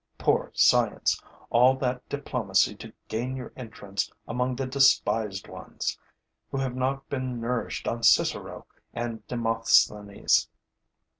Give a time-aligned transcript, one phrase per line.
[0.17, 1.21] Poor science!
[1.51, 5.95] All that diplomacy to gain your entrance among the despised ones,
[6.49, 10.49] who have not been nourished on Cicero and Demosthenes!